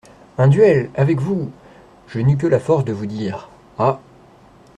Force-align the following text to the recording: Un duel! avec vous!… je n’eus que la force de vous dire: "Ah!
Un 0.39 0.47
duel! 0.47 0.89
avec 0.95 1.19
vous!… 1.19 1.51
je 2.07 2.17
n’eus 2.19 2.35
que 2.37 2.47
la 2.47 2.59
force 2.59 2.85
de 2.85 2.91
vous 2.91 3.05
dire: 3.05 3.49
"Ah! 3.77 3.99